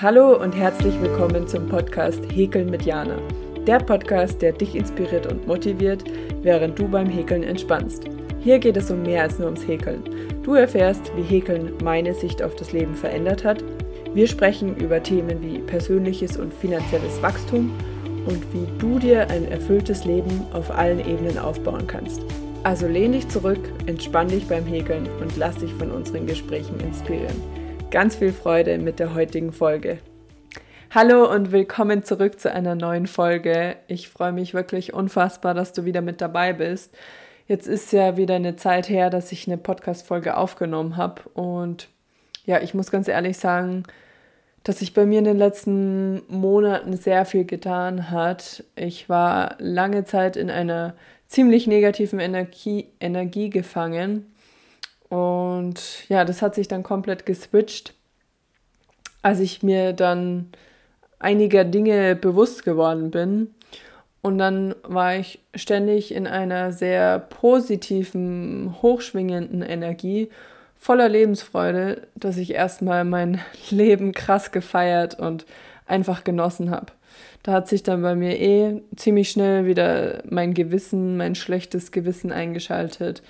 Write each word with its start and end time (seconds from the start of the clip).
Hallo 0.00 0.40
und 0.40 0.54
herzlich 0.54 0.94
willkommen 1.00 1.48
zum 1.48 1.66
Podcast 1.66 2.20
Häkeln 2.32 2.70
mit 2.70 2.82
Jana. 2.82 3.18
Der 3.66 3.80
Podcast, 3.80 4.40
der 4.40 4.52
dich 4.52 4.76
inspiriert 4.76 5.26
und 5.26 5.44
motiviert, 5.48 6.04
während 6.40 6.78
du 6.78 6.86
beim 6.86 7.08
Häkeln 7.08 7.42
entspannst. 7.42 8.04
Hier 8.38 8.60
geht 8.60 8.76
es 8.76 8.92
um 8.92 9.02
mehr 9.02 9.24
als 9.24 9.40
nur 9.40 9.48
ums 9.48 9.66
Häkeln. 9.66 10.04
Du 10.44 10.54
erfährst, 10.54 11.10
wie 11.16 11.22
Häkeln 11.22 11.72
meine 11.82 12.14
Sicht 12.14 12.44
auf 12.44 12.54
das 12.54 12.72
Leben 12.72 12.94
verändert 12.94 13.42
hat. 13.42 13.64
Wir 14.14 14.28
sprechen 14.28 14.76
über 14.76 15.02
Themen 15.02 15.42
wie 15.42 15.58
persönliches 15.58 16.36
und 16.36 16.54
finanzielles 16.54 17.20
Wachstum 17.20 17.72
und 18.24 18.40
wie 18.54 18.68
du 18.78 19.00
dir 19.00 19.28
ein 19.30 19.50
erfülltes 19.50 20.04
Leben 20.04 20.46
auf 20.52 20.70
allen 20.70 21.00
Ebenen 21.00 21.38
aufbauen 21.38 21.88
kannst. 21.88 22.22
Also 22.62 22.86
lehn 22.86 23.10
dich 23.10 23.26
zurück, 23.26 23.72
entspann 23.86 24.28
dich 24.28 24.46
beim 24.46 24.64
Häkeln 24.64 25.08
und 25.20 25.36
lass 25.36 25.56
dich 25.56 25.74
von 25.74 25.90
unseren 25.90 26.28
Gesprächen 26.28 26.78
inspirieren 26.78 27.57
ganz 27.90 28.16
viel 28.16 28.32
Freude 28.32 28.76
mit 28.76 28.98
der 28.98 29.14
heutigen 29.14 29.50
Folge. 29.50 29.98
Hallo 30.90 31.30
und 31.30 31.52
willkommen 31.52 32.02
zurück 32.02 32.38
zu 32.38 32.52
einer 32.52 32.74
neuen 32.74 33.06
Folge. 33.06 33.76
Ich 33.86 34.10
freue 34.10 34.32
mich 34.32 34.52
wirklich 34.52 34.92
unfassbar, 34.92 35.54
dass 35.54 35.72
du 35.72 35.86
wieder 35.86 36.02
mit 36.02 36.20
dabei 36.20 36.52
bist. 36.52 36.94
Jetzt 37.46 37.66
ist 37.66 37.92
ja 37.92 38.18
wieder 38.18 38.34
eine 38.34 38.56
Zeit 38.56 38.90
her, 38.90 39.08
dass 39.08 39.32
ich 39.32 39.46
eine 39.46 39.56
Podcast-Folge 39.56 40.36
aufgenommen 40.36 40.98
habe. 40.98 41.22
Und 41.32 41.88
ja, 42.44 42.60
ich 42.60 42.74
muss 42.74 42.90
ganz 42.90 43.08
ehrlich 43.08 43.38
sagen, 43.38 43.84
dass 44.64 44.80
sich 44.80 44.92
bei 44.92 45.06
mir 45.06 45.20
in 45.20 45.24
den 45.24 45.38
letzten 45.38 46.22
Monaten 46.28 46.94
sehr 46.94 47.24
viel 47.24 47.46
getan 47.46 48.10
hat. 48.10 48.64
Ich 48.76 49.08
war 49.08 49.54
lange 49.58 50.04
Zeit 50.04 50.36
in 50.36 50.50
einer 50.50 50.94
ziemlich 51.26 51.66
negativen 51.66 52.20
Energie, 52.20 52.88
Energie 53.00 53.48
gefangen 53.48 54.26
und 55.08 56.08
ja, 56.08 56.24
das 56.24 56.42
hat 56.42 56.54
sich 56.54 56.68
dann 56.68 56.82
komplett 56.82 57.26
geswitcht, 57.26 57.94
als 59.22 59.40
ich 59.40 59.62
mir 59.62 59.92
dann 59.92 60.50
einiger 61.18 61.64
Dinge 61.64 62.14
bewusst 62.14 62.64
geworden 62.64 63.10
bin. 63.10 63.54
Und 64.20 64.38
dann 64.38 64.74
war 64.82 65.16
ich 65.16 65.40
ständig 65.54 66.12
in 66.12 66.26
einer 66.26 66.72
sehr 66.72 67.18
positiven, 67.18 68.76
hochschwingenden 68.82 69.62
Energie, 69.62 70.28
voller 70.76 71.08
Lebensfreude, 71.08 72.08
dass 72.14 72.36
ich 72.36 72.52
erstmal 72.52 73.04
mein 73.04 73.40
Leben 73.70 74.12
krass 74.12 74.52
gefeiert 74.52 75.18
und 75.18 75.46
einfach 75.86 76.24
genossen 76.24 76.70
habe. 76.70 76.92
Da 77.42 77.52
hat 77.52 77.68
sich 77.68 77.82
dann 77.82 78.02
bei 78.02 78.14
mir 78.14 78.38
eh 78.38 78.82
ziemlich 78.96 79.30
schnell 79.30 79.64
wieder 79.64 80.22
mein 80.28 80.52
Gewissen, 80.54 81.16
mein 81.16 81.34
schlechtes 81.34 81.92
Gewissen 81.92 82.32
eingeschaltet. 82.32 83.22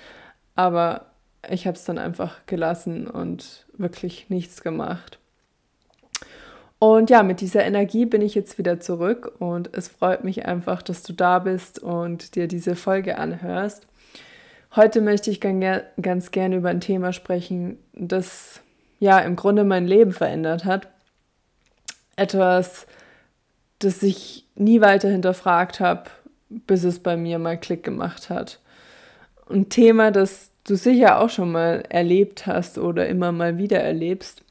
Aber 0.55 1.08
ich 1.47 1.67
habe 1.67 1.77
es 1.77 1.85
dann 1.85 1.97
einfach 1.97 2.45
gelassen 2.45 3.07
und 3.07 3.65
wirklich 3.77 4.29
nichts 4.29 4.61
gemacht. 4.61 5.19
Und 6.79 7.09
ja, 7.09 7.23
mit 7.23 7.41
dieser 7.41 7.65
Energie 7.65 8.05
bin 8.05 8.21
ich 8.21 8.35
jetzt 8.35 8.57
wieder 8.57 8.79
zurück 8.79 9.33
und 9.39 9.69
es 9.75 9.89
freut 9.89 10.23
mich 10.23 10.45
einfach, 10.45 10.81
dass 10.81 11.03
du 11.03 11.11
da 11.11 11.39
bist 11.39 11.79
und 11.79 12.35
dir 12.35 12.47
diese 12.47 12.75
Folge 12.75 13.17
anhörst. 13.17 13.85
Heute 14.75 15.01
möchte 15.01 15.29
ich 15.29 15.41
ganz 15.41 16.31
gerne 16.31 16.55
über 16.55 16.69
ein 16.69 16.79
Thema 16.79 17.11
sprechen, 17.11 17.79
das 17.93 18.61
ja 18.99 19.19
im 19.19 19.35
Grunde 19.35 19.65
mein 19.65 19.87
Leben 19.87 20.11
verändert 20.11 20.63
hat. 20.63 20.87
Etwas, 22.15 22.85
das 23.79 24.03
ich 24.03 24.45
nie 24.55 24.79
weiter 24.79 25.09
hinterfragt 25.09 25.79
habe, 25.79 26.09
bis 26.49 26.83
es 26.83 26.99
bei 26.99 27.17
mir 27.17 27.39
mal 27.39 27.57
Klick 27.57 27.83
gemacht 27.83 28.29
hat. 28.29 28.59
Ein 29.49 29.69
Thema, 29.69 30.11
das 30.11 30.48
du 30.63 30.75
sicher 30.75 31.19
auch 31.21 31.29
schon 31.29 31.51
mal 31.51 31.83
erlebt 31.89 32.47
hast 32.47 32.77
oder 32.77 33.07
immer 33.07 33.31
mal 33.31 33.57
wieder 33.57 33.79
erlebst. 33.79 34.43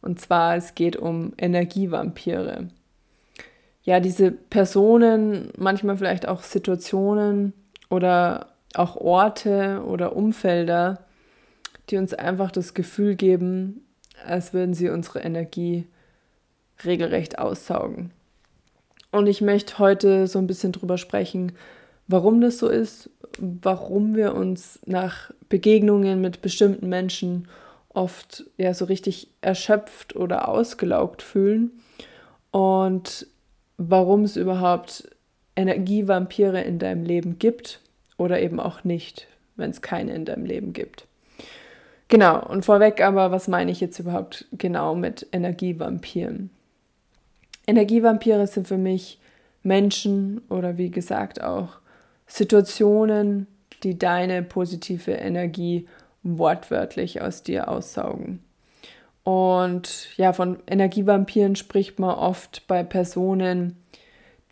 Und 0.00 0.20
zwar, 0.20 0.56
es 0.56 0.74
geht 0.74 0.96
um 0.96 1.32
Energievampire. 1.36 2.68
Ja, 3.82 4.00
diese 4.00 4.32
Personen, 4.32 5.50
manchmal 5.56 5.96
vielleicht 5.96 6.26
auch 6.26 6.42
Situationen 6.42 7.52
oder 7.88 8.48
auch 8.74 8.96
Orte 8.96 9.82
oder 9.86 10.16
Umfelder, 10.16 11.04
die 11.90 11.96
uns 11.96 12.12
einfach 12.14 12.50
das 12.50 12.74
Gefühl 12.74 13.14
geben, 13.14 13.86
als 14.26 14.52
würden 14.52 14.74
sie 14.74 14.88
unsere 14.88 15.20
Energie 15.20 15.86
regelrecht 16.84 17.38
aussaugen. 17.38 18.10
Und 19.12 19.28
ich 19.28 19.40
möchte 19.40 19.78
heute 19.78 20.26
so 20.26 20.38
ein 20.38 20.46
bisschen 20.46 20.72
drüber 20.72 20.98
sprechen, 20.98 21.52
warum 22.08 22.40
das 22.40 22.58
so 22.58 22.68
ist, 22.68 23.10
warum 23.38 24.14
wir 24.14 24.34
uns 24.34 24.80
nach 24.86 25.30
Begegnungen 25.48 26.20
mit 26.20 26.42
bestimmten 26.42 26.88
Menschen 26.88 27.48
oft 27.88 28.44
ja 28.56 28.74
so 28.74 28.84
richtig 28.84 29.28
erschöpft 29.40 30.16
oder 30.16 30.48
ausgelaugt 30.48 31.22
fühlen 31.22 31.70
und 32.50 33.26
warum 33.78 34.22
es 34.22 34.36
überhaupt 34.36 35.08
Energievampire 35.56 36.60
in 36.60 36.78
deinem 36.78 37.04
Leben 37.04 37.38
gibt 37.38 37.80
oder 38.18 38.40
eben 38.40 38.60
auch 38.60 38.84
nicht, 38.84 39.26
wenn 39.56 39.70
es 39.70 39.80
keine 39.82 40.14
in 40.14 40.24
deinem 40.24 40.44
Leben 40.44 40.72
gibt. 40.72 41.06
Genau, 42.08 42.46
und 42.46 42.64
vorweg 42.64 43.00
aber, 43.00 43.30
was 43.32 43.48
meine 43.48 43.72
ich 43.72 43.80
jetzt 43.80 43.98
überhaupt 43.98 44.46
genau 44.52 44.94
mit 44.94 45.26
Energievampiren? 45.32 46.50
Energievampire 47.66 48.46
sind 48.46 48.68
für 48.68 48.78
mich 48.78 49.18
Menschen 49.62 50.42
oder 50.48 50.78
wie 50.78 50.90
gesagt 50.90 51.42
auch 51.42 51.78
Situationen, 52.26 53.46
die 53.82 53.98
deine 53.98 54.42
positive 54.42 55.12
Energie 55.12 55.86
wortwörtlich 56.22 57.20
aus 57.20 57.42
dir 57.42 57.68
aussaugen. 57.68 58.42
Und 59.22 60.16
ja, 60.16 60.32
von 60.32 60.58
Energievampiren 60.66 61.56
spricht 61.56 61.98
man 61.98 62.16
oft 62.16 62.66
bei 62.66 62.84
Personen, 62.84 63.76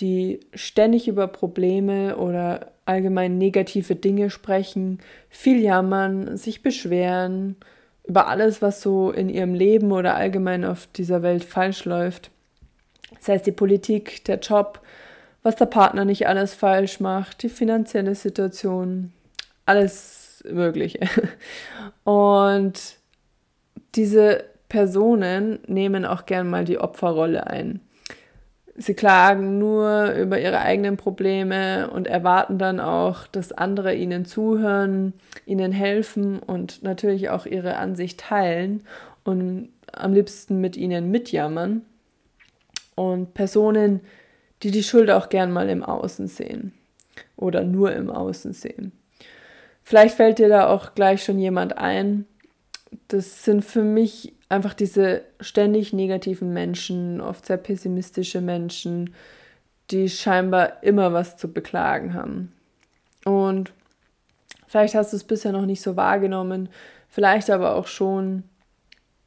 die 0.00 0.40
ständig 0.52 1.06
über 1.06 1.28
Probleme 1.28 2.16
oder 2.16 2.72
allgemein 2.84 3.38
negative 3.38 3.94
Dinge 3.96 4.30
sprechen, 4.30 4.98
viel 5.28 5.60
jammern, 5.60 6.36
sich 6.36 6.62
beschweren 6.62 7.56
über 8.06 8.28
alles, 8.28 8.60
was 8.60 8.80
so 8.82 9.10
in 9.10 9.28
ihrem 9.28 9.54
Leben 9.54 9.92
oder 9.92 10.14
allgemein 10.16 10.64
auf 10.64 10.86
dieser 10.88 11.22
Welt 11.22 11.44
falsch 11.44 11.84
läuft. 11.84 12.30
Sei 13.20 13.36
es 13.36 13.42
die 13.42 13.52
Politik, 13.52 14.24
der 14.24 14.38
Job, 14.40 14.80
was 15.44 15.56
der 15.56 15.66
Partner 15.66 16.04
nicht 16.04 16.26
alles 16.26 16.54
falsch 16.54 16.98
macht, 16.98 17.42
die 17.42 17.48
finanzielle 17.48 18.16
Situation, 18.16 19.12
alles 19.66 20.42
Mögliche. 20.50 21.00
Und 22.04 22.80
diese 23.94 24.44
Personen 24.68 25.60
nehmen 25.66 26.04
auch 26.04 26.26
gern 26.26 26.48
mal 26.48 26.64
die 26.64 26.78
Opferrolle 26.78 27.46
ein. 27.46 27.80
Sie 28.76 28.94
klagen 28.94 29.58
nur 29.58 30.12
über 30.14 30.40
ihre 30.40 30.58
eigenen 30.58 30.96
Probleme 30.96 31.88
und 31.90 32.08
erwarten 32.08 32.58
dann 32.58 32.80
auch, 32.80 33.28
dass 33.28 33.52
andere 33.52 33.94
ihnen 33.94 34.24
zuhören, 34.24 35.12
ihnen 35.46 35.70
helfen 35.70 36.40
und 36.40 36.82
natürlich 36.82 37.30
auch 37.30 37.46
ihre 37.46 37.76
Ansicht 37.76 38.18
teilen 38.18 38.82
und 39.22 39.68
am 39.92 40.12
liebsten 40.12 40.60
mit 40.60 40.76
ihnen 40.76 41.12
mitjammern. 41.12 41.82
Und 42.96 43.34
Personen, 43.34 44.00
die 44.64 44.70
die 44.70 44.82
Schuld 44.82 45.10
auch 45.10 45.28
gern 45.28 45.52
mal 45.52 45.68
im 45.68 45.84
Außen 45.84 46.26
sehen 46.26 46.72
oder 47.36 47.62
nur 47.62 47.94
im 47.94 48.10
Außen 48.10 48.54
sehen. 48.54 48.92
Vielleicht 49.82 50.16
fällt 50.16 50.38
dir 50.38 50.48
da 50.48 50.68
auch 50.68 50.94
gleich 50.94 51.22
schon 51.22 51.38
jemand 51.38 51.76
ein. 51.76 52.24
Das 53.08 53.44
sind 53.44 53.62
für 53.62 53.82
mich 53.82 54.32
einfach 54.48 54.72
diese 54.72 55.22
ständig 55.40 55.92
negativen 55.92 56.54
Menschen, 56.54 57.20
oft 57.20 57.44
sehr 57.44 57.58
pessimistische 57.58 58.40
Menschen, 58.40 59.14
die 59.90 60.08
scheinbar 60.08 60.82
immer 60.82 61.12
was 61.12 61.36
zu 61.36 61.52
beklagen 61.52 62.14
haben. 62.14 62.52
Und 63.26 63.72
vielleicht 64.66 64.94
hast 64.94 65.12
du 65.12 65.16
es 65.16 65.24
bisher 65.24 65.52
noch 65.52 65.66
nicht 65.66 65.82
so 65.82 65.96
wahrgenommen, 65.96 66.70
vielleicht 67.10 67.50
aber 67.50 67.74
auch 67.74 67.86
schon, 67.86 68.44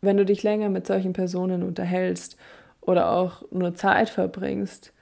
wenn 0.02 0.18
du 0.18 0.26
dich 0.26 0.42
länger 0.42 0.70
mit 0.70 0.88
solchen 0.88 1.14
Personen 1.14 1.62
unterhältst 1.62 2.38
oder 2.82 3.12
auch 3.12 3.44
nur 3.52 3.76
Zeit 3.76 4.10
verbringst, 4.10 4.94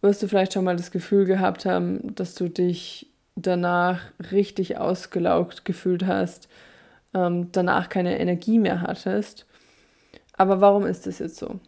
wirst 0.00 0.22
du 0.22 0.28
vielleicht 0.28 0.52
schon 0.52 0.64
mal 0.64 0.76
das 0.76 0.90
Gefühl 0.90 1.24
gehabt 1.24 1.64
haben, 1.64 2.14
dass 2.14 2.34
du 2.34 2.48
dich 2.48 3.10
danach 3.34 4.00
richtig 4.32 4.78
ausgelaugt 4.78 5.64
gefühlt 5.64 6.06
hast, 6.06 6.48
ähm, 7.14 7.50
danach 7.52 7.88
keine 7.88 8.18
Energie 8.18 8.58
mehr 8.58 8.80
hattest. 8.80 9.46
Aber 10.36 10.60
warum 10.60 10.86
ist 10.86 11.06
das 11.06 11.18
jetzt 11.18 11.36
so? 11.36 11.60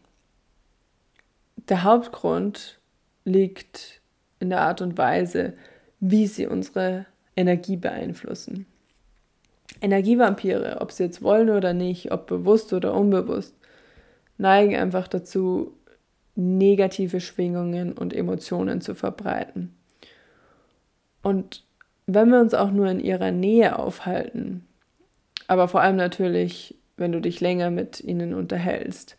Der 1.68 1.84
Hauptgrund 1.84 2.78
liegt 3.24 4.00
in 4.40 4.50
der 4.50 4.62
Art 4.62 4.80
und 4.80 4.96
Weise, 4.96 5.54
wie 6.00 6.26
sie 6.26 6.46
unsere 6.46 7.06
Energie 7.36 7.76
beeinflussen. 7.76 8.66
Energievampire, 9.80 10.78
ob 10.80 10.92
sie 10.92 11.04
jetzt 11.04 11.22
wollen 11.22 11.50
oder 11.50 11.72
nicht, 11.72 12.10
ob 12.10 12.26
bewusst 12.26 12.72
oder 12.72 12.94
unbewusst, 12.94 13.54
neigen 14.38 14.76
einfach 14.76 15.08
dazu, 15.08 15.76
negative 16.38 17.20
Schwingungen 17.20 17.92
und 17.92 18.14
Emotionen 18.14 18.80
zu 18.80 18.94
verbreiten. 18.94 19.74
Und 21.22 21.64
wenn 22.06 22.30
wir 22.30 22.40
uns 22.40 22.54
auch 22.54 22.70
nur 22.70 22.88
in 22.88 23.00
ihrer 23.00 23.32
Nähe 23.32 23.76
aufhalten, 23.76 24.64
aber 25.48 25.66
vor 25.66 25.80
allem 25.80 25.96
natürlich, 25.96 26.76
wenn 26.96 27.10
du 27.10 27.20
dich 27.20 27.40
länger 27.40 27.70
mit 27.70 28.00
ihnen 28.00 28.34
unterhältst, 28.34 29.16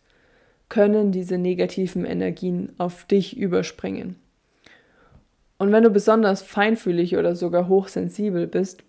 können 0.70 1.12
diese 1.12 1.36
negativen 1.36 2.06
Energien 2.06 2.72
auf 2.78 3.04
dich 3.04 3.36
überspringen. 3.36 4.16
Und 5.58 5.72
wenn 5.72 5.82
du 5.82 5.90
besonders 5.90 6.40
feinfühlig 6.40 7.18
oder 7.18 7.36
sogar 7.36 7.68
hochsensibel 7.68 8.46
bist, 8.46 8.82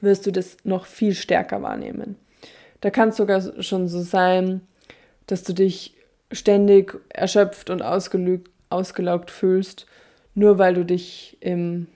wirst 0.00 0.24
du 0.26 0.30
das 0.30 0.58
noch 0.62 0.86
viel 0.86 1.14
stärker 1.14 1.62
wahrnehmen. 1.62 2.16
Da 2.80 2.90
kann 2.90 3.08
es 3.08 3.16
sogar 3.16 3.60
schon 3.62 3.88
so 3.88 4.02
sein, 4.02 4.60
dass 5.26 5.42
du 5.42 5.52
dich 5.52 5.93
ständig 6.32 6.98
erschöpft 7.08 7.70
und 7.70 7.82
ausgelaugt 7.82 9.30
fühlst, 9.30 9.86
nur 10.34 10.58
weil 10.58 10.74
du 10.74 10.84
dich 10.84 11.36
im 11.40 11.86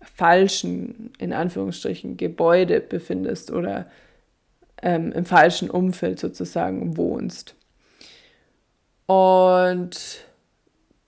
falschen, 0.00 1.12
in 1.18 1.32
Anführungsstrichen, 1.32 2.16
Gebäude 2.16 2.80
befindest 2.80 3.50
oder 3.50 3.86
ähm, 4.82 5.12
im 5.12 5.24
falschen 5.24 5.70
Umfeld 5.70 6.18
sozusagen 6.18 6.96
wohnst. 6.96 7.54
Und 9.06 10.24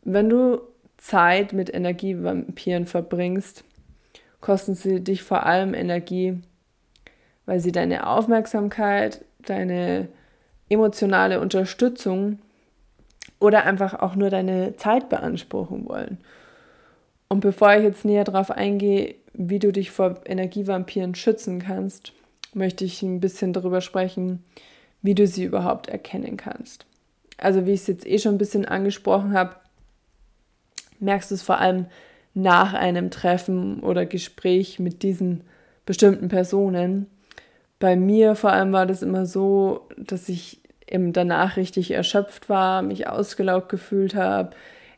wenn 0.03 0.29
du 0.29 0.61
Zeit 0.97 1.53
mit 1.53 1.73
Energievampiren 1.73 2.87
verbringst, 2.87 3.65
kosten 4.41 4.75
sie 4.75 5.01
dich 5.01 5.23
vor 5.23 5.45
allem 5.45 5.75
Energie, 5.75 6.41
weil 7.47 7.61
sie 7.61 7.73
deine 7.73 8.07
Aufmerksamkeit, 8.07 9.25
deine 9.39 10.09
emotionale 10.69 11.41
Unterstützung 11.41 12.39
oder 13.39 13.65
einfach 13.65 13.95
auch 13.95 14.15
nur 14.15 14.31
deine 14.31 14.77
Zeit 14.77 15.09
beanspruchen 15.09 15.89
wollen. 15.89 16.19
Und 17.29 17.41
bevor 17.41 17.75
ich 17.75 17.83
jetzt 17.83 18.05
näher 18.05 18.25
darauf 18.25 18.51
eingehe, 18.51 19.15
wie 19.33 19.59
du 19.59 19.73
dich 19.73 19.91
vor 19.91 20.21
Energievampiren 20.25 21.15
schützen 21.15 21.61
kannst, 21.61 22.13
möchte 22.55 22.85
ich 22.85 23.03
ein 23.03 23.21
bisschen 23.21 23.53
darüber 23.53 23.81
sprechen, 23.81 24.43
wie 25.03 25.15
du 25.15 25.27
sie 25.27 25.45
überhaupt 25.45 25.89
erkennen 25.89 26.37
kannst. 26.37 26.87
Also 27.37 27.67
wie 27.67 27.73
ich 27.73 27.81
es 27.81 27.87
jetzt 27.87 28.07
eh 28.07 28.19
schon 28.19 28.37
ein 28.37 28.39
bisschen 28.39 28.65
angesprochen 28.65 29.35
habe, 29.35 29.57
merkst 31.01 31.31
du 31.31 31.35
es 31.35 31.43
vor 31.43 31.59
allem 31.59 31.87
nach 32.33 32.75
einem 32.75 33.11
Treffen 33.11 33.81
oder 33.81 34.07
Gespräch 34.07 34.79
mit 34.79 35.03
diesen 35.03 35.43
bestimmten 35.85 36.29
Personen. 36.29 37.07
Bei 37.79 37.97
mir 37.97 38.35
vor 38.35 38.53
allem 38.53 38.73
war 38.73 38.87
das 38.87 39.03
immer 39.03 39.27
so, 39.27 39.89
dass 39.97 40.29
ich 40.29 40.61
eben 40.89 41.13
danach 41.13 41.57
richtig 41.57 41.91
erschöpft 41.91 42.49
war, 42.49 42.83
mich 42.83 43.09
ausgelaugt 43.09 43.69
gefühlt 43.69 44.15
habe, 44.15 44.51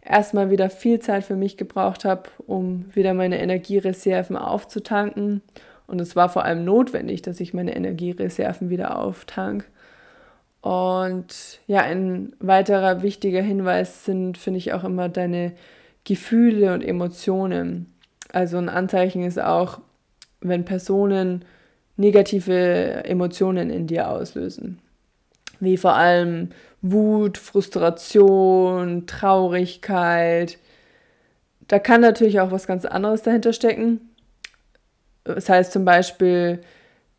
erstmal 0.03 0.51
wieder 0.51 0.71
viel 0.71 1.01
Zeit 1.01 1.25
für 1.25 1.37
mich 1.37 1.57
gebraucht 1.57 2.05
habe, 2.05 2.25
um 2.47 2.87
wieder 2.95 3.15
meine 3.15 3.41
Energiereserven 3.41 4.37
aufzutanken. 4.37 5.43
Und 5.87 6.01
es 6.01 6.17
war 6.17 6.29
vor 6.29 6.45
allem 6.45 6.65
notwendig, 6.65 7.23
dass 7.23 7.41
ich 7.41 7.55
meine 7.55 7.75
Energiereserven 7.75 8.69
wieder 8.69 8.99
auftank. 8.99 9.65
Und 10.61 11.61
ja, 11.67 11.81
ein 11.81 12.35
weiterer 12.41 13.03
wichtiger 13.03 13.41
Hinweis 13.41 14.05
sind, 14.05 14.37
finde 14.37 14.59
ich, 14.59 14.73
auch 14.73 14.85
immer 14.85 15.09
deine 15.09 15.53
Gefühle 16.05 16.75
und 16.75 16.83
Emotionen. 16.83 17.93
Also 18.33 18.59
ein 18.59 18.69
Anzeichen 18.69 19.23
ist 19.23 19.41
auch, 19.41 19.81
wenn 20.41 20.65
Personen 20.65 21.45
negative 21.97 23.05
Emotionen 23.05 23.71
in 23.71 23.87
dir 23.87 24.11
auslösen 24.11 24.79
wie 25.61 25.77
vor 25.77 25.95
allem 25.95 26.51
Wut, 26.83 27.39
Frustration, 27.39 29.07
Traurigkeit. 29.07 30.59
Da 31.67 31.79
kann 31.79 32.01
natürlich 32.01 32.41
auch 32.41 32.51
was 32.51 32.67
ganz 32.67 32.85
anderes 32.85 33.23
dahinter 33.23 33.53
stecken. 33.53 34.01
Das 35.25 35.49
heißt 35.49 35.73
zum 35.73 35.85
Beispiel, 35.85 36.61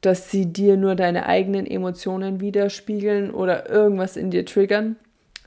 dass 0.02 0.32
sie 0.32 0.46
dir 0.46 0.78
nur 0.78 0.96
deine 0.96 1.26
eigenen 1.26 1.68
Emotionen 1.68 2.40
widerspiegeln 2.40 3.32
oder 3.32 3.70
irgendwas 3.70 4.16
in 4.16 4.32
dir 4.32 4.46
triggern. 4.46 4.96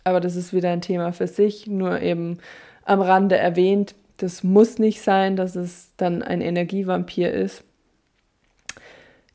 Aber 0.05 0.21
das 0.21 0.37
ist 0.37 0.53
wieder 0.53 0.71
ein 0.71 0.81
Thema 0.81 1.13
für 1.13 1.27
sich, 1.27 1.67
nur 1.67 2.01
eben 2.01 2.39
am 2.85 3.01
Rande 3.01 3.37
erwähnt. 3.37 3.95
Das 4.19 4.43
muss 4.43 4.79
nicht 4.79 5.01
sein, 5.01 5.37
dass 5.37 5.57
es 5.57 5.93
dann 5.97 6.23
ein 6.23 6.41
Energievampir 6.41 7.33
ist. 7.33 7.65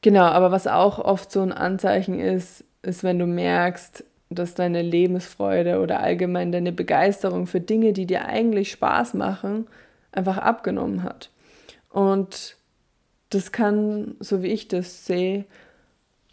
Genau, 0.01 0.25
aber 0.25 0.51
was 0.51 0.68
auch 0.68 1.00
oft 1.00 1.31
so 1.31 1.42
ein 1.42 1.51
Anzeichen 1.51 2.19
ist, 2.19 2.63
ist, 2.88 3.04
wenn 3.04 3.19
du 3.19 3.25
merkst, 3.25 4.04
dass 4.30 4.56
deine 4.56 4.81
Lebensfreude 4.81 5.80
oder 5.80 6.01
allgemein 6.01 6.51
deine 6.51 6.72
Begeisterung 6.72 7.48
für 7.48 7.62
Dinge, 7.62 7.94
die 7.94 8.06
dir 8.06 8.25
eigentlich 8.25 8.72
Spaß 8.72 9.13
machen, 9.13 9.68
einfach 10.12 10.38
abgenommen 10.38 11.04
hat. 11.04 11.30
Und 11.89 12.57
das 13.30 13.51
kann, 13.51 14.16
so 14.19 14.44
wie 14.44 14.48
ich 14.48 14.68
das 14.68 15.06
sehe, 15.06 15.45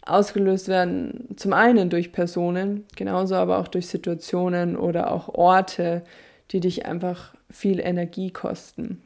ausgelöst 0.05 0.67
werden, 0.67 1.29
zum 1.35 1.53
einen 1.53 1.89
durch 1.89 2.11
Personen, 2.11 2.85
genauso 2.95 3.35
aber 3.35 3.57
auch 3.57 3.67
durch 3.67 3.87
Situationen 3.87 4.77
oder 4.77 5.11
auch 5.11 5.29
Orte, 5.29 6.03
die 6.51 6.59
dich 6.59 6.85
einfach 6.85 7.33
viel 7.49 7.79
Energie 7.79 8.31
kosten. 8.31 9.01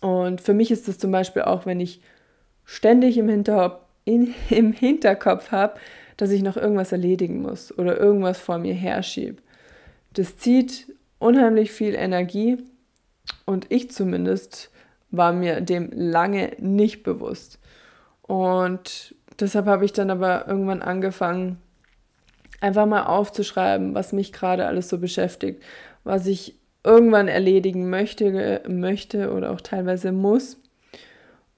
Und 0.00 0.40
für 0.40 0.54
mich 0.54 0.70
ist 0.72 0.88
das 0.88 0.98
zum 0.98 1.12
Beispiel 1.12 1.42
auch, 1.42 1.66
wenn 1.66 1.78
ich 1.78 2.00
ständig 2.64 3.16
im, 3.16 3.28
Hinterhop, 3.28 3.86
in, 4.04 4.34
im 4.50 4.72
Hinterkopf 4.72 5.52
habe, 5.52 5.78
dass 6.22 6.30
ich 6.30 6.44
noch 6.44 6.56
irgendwas 6.56 6.92
erledigen 6.92 7.42
muss 7.42 7.76
oder 7.76 7.98
irgendwas 7.98 8.38
vor 8.38 8.56
mir 8.58 8.74
herschiebe. 8.74 9.42
Das 10.12 10.36
zieht 10.36 10.86
unheimlich 11.18 11.72
viel 11.72 11.96
Energie 11.96 12.58
und 13.44 13.66
ich 13.70 13.90
zumindest 13.90 14.70
war 15.10 15.32
mir 15.32 15.60
dem 15.60 15.90
lange 15.92 16.52
nicht 16.60 17.02
bewusst. 17.02 17.58
Und 18.22 19.16
deshalb 19.40 19.66
habe 19.66 19.84
ich 19.84 19.92
dann 19.92 20.12
aber 20.12 20.46
irgendwann 20.46 20.80
angefangen, 20.80 21.58
einfach 22.60 22.86
mal 22.86 23.06
aufzuschreiben, 23.06 23.96
was 23.96 24.12
mich 24.12 24.32
gerade 24.32 24.66
alles 24.66 24.88
so 24.88 24.98
beschäftigt, 24.98 25.60
was 26.04 26.28
ich 26.28 26.54
irgendwann 26.84 27.26
erledigen 27.26 27.90
möchte, 27.90 28.62
möchte 28.68 29.32
oder 29.32 29.50
auch 29.50 29.60
teilweise 29.60 30.12
muss. 30.12 30.56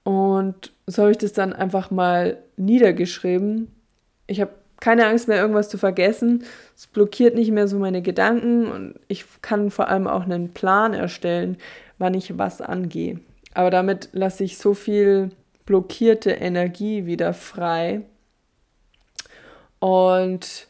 Und 0.03 0.73
so 0.87 1.03
habe 1.03 1.11
ich 1.11 1.19
das 1.19 1.33
dann 1.33 1.53
einfach 1.53 1.91
mal 1.91 2.39
niedergeschrieben 2.57 3.74
ich 4.27 4.41
habe 4.41 4.51
keine 4.79 5.07
Angst 5.07 5.27
mehr, 5.27 5.37
irgendwas 5.37 5.69
zu 5.69 5.77
vergessen. 5.77 6.43
Es 6.75 6.87
blockiert 6.87 7.35
nicht 7.35 7.51
mehr 7.51 7.67
so 7.67 7.79
meine 7.79 8.01
Gedanken 8.01 8.67
und 8.67 8.95
ich 9.07 9.25
kann 9.41 9.71
vor 9.71 9.87
allem 9.87 10.07
auch 10.07 10.23
einen 10.23 10.53
Plan 10.53 10.93
erstellen, 10.93 11.57
wann 11.97 12.13
ich 12.13 12.37
was 12.37 12.61
angehe. 12.61 13.19
Aber 13.53 13.69
damit 13.69 14.09
lasse 14.11 14.43
ich 14.43 14.57
so 14.57 14.73
viel 14.73 15.31
blockierte 15.65 16.31
Energie 16.31 17.05
wieder 17.05 17.33
frei. 17.33 18.01
Und 19.79 20.67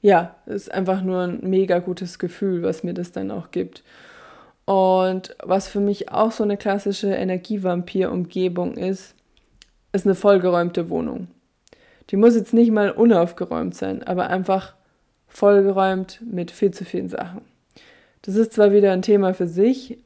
ja, 0.00 0.34
es 0.46 0.54
ist 0.54 0.72
einfach 0.72 1.02
nur 1.02 1.20
ein 1.20 1.40
mega 1.42 1.78
gutes 1.78 2.18
Gefühl, 2.18 2.62
was 2.62 2.82
mir 2.82 2.94
das 2.94 3.12
dann 3.12 3.30
auch 3.30 3.50
gibt. 3.50 3.84
Und 4.64 5.36
was 5.42 5.68
für 5.68 5.80
mich 5.80 6.10
auch 6.10 6.32
so 6.32 6.44
eine 6.44 6.56
klassische 6.56 7.08
Energievampir-Umgebung 7.08 8.76
ist, 8.76 9.14
ist 9.92 10.06
eine 10.06 10.14
vollgeräumte 10.14 10.88
Wohnung. 10.88 11.28
Die 12.10 12.16
muss 12.16 12.34
jetzt 12.34 12.52
nicht 12.52 12.70
mal 12.70 12.90
unaufgeräumt 12.90 13.74
sein, 13.74 14.02
aber 14.02 14.28
einfach 14.28 14.74
vollgeräumt 15.28 16.20
mit 16.30 16.50
viel 16.50 16.72
zu 16.72 16.84
vielen 16.84 17.08
Sachen. 17.08 17.42
Das 18.22 18.36
ist 18.36 18.52
zwar 18.52 18.72
wieder 18.72 18.92
ein 18.92 19.02
Thema 19.02 19.34
für 19.34 19.48
sich, 19.48 19.98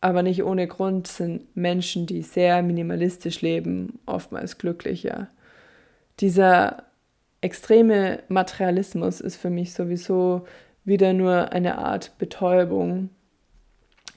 aber 0.00 0.22
nicht 0.22 0.42
ohne 0.42 0.66
Grund 0.66 1.06
sind 1.06 1.56
Menschen, 1.56 2.06
die 2.06 2.22
sehr 2.22 2.62
minimalistisch 2.62 3.40
leben, 3.40 4.00
oftmals 4.06 4.58
glücklicher. 4.58 5.28
Dieser 6.20 6.84
extreme 7.40 8.20
Materialismus 8.28 9.20
ist 9.20 9.36
für 9.36 9.50
mich 9.50 9.74
sowieso 9.74 10.44
wieder 10.84 11.12
nur 11.12 11.52
eine 11.52 11.78
Art 11.78 12.18
Betäubung. 12.18 13.10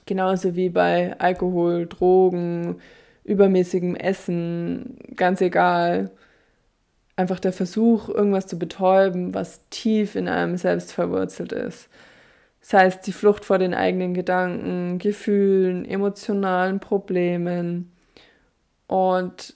Genauso 0.06 0.56
wie 0.56 0.70
bei 0.70 1.18
Alkohol, 1.20 1.86
Drogen, 1.86 2.76
übermäßigem 3.24 3.94
Essen, 3.94 4.96
ganz 5.14 5.40
egal 5.40 6.10
einfach 7.16 7.40
der 7.40 7.52
Versuch, 7.52 8.08
irgendwas 8.08 8.46
zu 8.46 8.58
betäuben, 8.58 9.34
was 9.34 9.68
tief 9.70 10.14
in 10.14 10.28
einem 10.28 10.56
selbst 10.56 10.92
verwurzelt 10.92 11.52
ist. 11.52 11.88
Das 12.60 12.72
heißt, 12.74 13.06
die 13.06 13.12
Flucht 13.12 13.44
vor 13.44 13.58
den 13.58 13.74
eigenen 13.74 14.12
Gedanken, 14.12 14.98
Gefühlen, 14.98 15.84
emotionalen 15.84 16.80
Problemen 16.80 17.92
und 18.86 19.54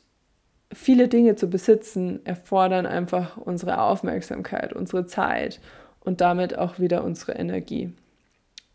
viele 0.72 1.08
Dinge 1.08 1.36
zu 1.36 1.50
besitzen, 1.50 2.24
erfordern 2.24 2.86
einfach 2.86 3.36
unsere 3.36 3.80
Aufmerksamkeit, 3.80 4.72
unsere 4.72 5.06
Zeit 5.06 5.60
und 6.00 6.20
damit 6.20 6.56
auch 6.56 6.78
wieder 6.78 7.04
unsere 7.04 7.32
Energie. 7.32 7.92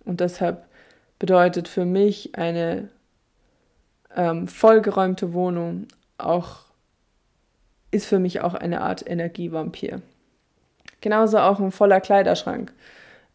Und 0.03 0.19
deshalb 0.19 0.65
bedeutet 1.17 1.67
für 1.67 1.85
mich 1.85 2.37
eine 2.37 2.89
ähm, 4.15 4.47
vollgeräumte 4.47 5.33
Wohnung 5.33 5.87
auch 6.17 6.64
ist 7.95 8.05
für 8.05 8.19
mich 8.19 8.41
auch 8.41 8.53
eine 8.53 8.81
Art 8.81 9.09
Energievampir. 9.09 10.01
Genauso 11.01 11.39
auch 11.39 11.59
ein 11.59 11.71
voller 11.71 12.01
Kleiderschrank. 12.01 12.73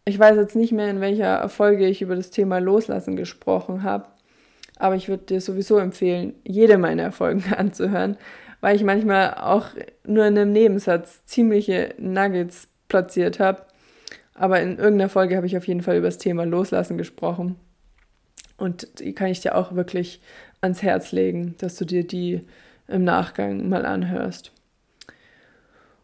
Ich 0.04 0.18
weiß 0.18 0.36
jetzt 0.36 0.56
nicht 0.56 0.72
mehr, 0.72 0.90
in 0.90 1.00
welcher 1.00 1.48
Folge 1.48 1.86
ich 1.86 2.02
über 2.02 2.16
das 2.16 2.30
Thema 2.30 2.58
Loslassen 2.58 3.16
gesprochen 3.16 3.82
habe, 3.82 4.06
aber 4.76 4.96
ich 4.96 5.08
würde 5.08 5.24
dir 5.24 5.40
sowieso 5.40 5.78
empfehlen, 5.78 6.34
jede 6.44 6.78
meiner 6.78 7.12
Folgen 7.12 7.44
anzuhören, 7.56 8.16
weil 8.60 8.76
ich 8.76 8.84
manchmal 8.84 9.34
auch 9.34 9.68
nur 10.04 10.26
in 10.26 10.36
einem 10.36 10.52
Nebensatz 10.52 11.24
ziemliche 11.26 11.94
Nuggets 11.98 12.68
platziert 12.88 13.40
habe. 13.40 13.62
Aber 14.34 14.60
in 14.60 14.78
irgendeiner 14.78 15.08
Folge 15.08 15.36
habe 15.36 15.46
ich 15.46 15.56
auf 15.56 15.68
jeden 15.68 15.82
Fall 15.82 15.96
über 15.96 16.08
das 16.08 16.18
Thema 16.18 16.44
Loslassen 16.44 16.98
gesprochen. 16.98 17.56
Und 18.56 19.00
die 19.00 19.14
kann 19.14 19.28
ich 19.28 19.40
dir 19.40 19.54
auch 19.54 19.74
wirklich 19.74 20.20
ans 20.60 20.82
Herz 20.82 21.12
legen, 21.12 21.54
dass 21.58 21.76
du 21.76 21.84
dir 21.84 22.06
die 22.06 22.46
im 22.90 23.04
Nachgang 23.04 23.68
mal 23.68 23.86
anhörst. 23.86 24.52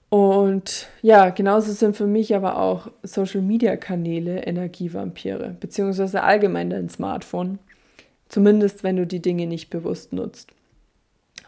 Und 0.09 0.89
ja, 1.03 1.31
genauso 1.31 1.73
sind 1.73 1.97
für 1.97 2.07
mich 2.07 2.35
aber 2.35 2.59
auch 2.59 2.91
Social-Media-Kanäle 3.03 4.45
Energievampire, 4.45 5.57
beziehungsweise 5.59 6.23
allgemein 6.23 6.71
dein 6.71 6.89
Smartphone, 6.89 7.59
zumindest 8.29 8.85
wenn 8.85 8.97
du 8.97 9.07
die 9.07 9.21
Dinge 9.21 9.47
nicht 9.47 9.69
bewusst 9.69 10.13
nutzt. 10.13 10.53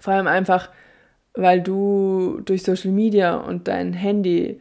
Vor 0.01 0.15
allem 0.15 0.27
einfach, 0.27 0.71
weil 1.35 1.63
du 1.63 2.41
durch 2.45 2.65
Social 2.65 2.91
Media 2.91 3.37
und 3.37 3.69
dein 3.69 3.93
Handy 3.93 4.61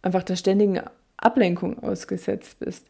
einfach 0.00 0.22
der 0.22 0.36
ständigen 0.36 0.80
Ablenkung 1.16 1.82
ausgesetzt 1.82 2.60
bist. 2.60 2.86